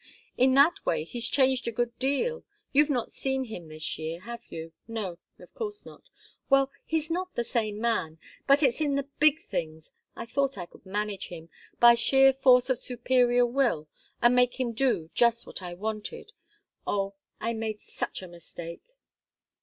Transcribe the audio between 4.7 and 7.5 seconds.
No, of course not. Well, he's not the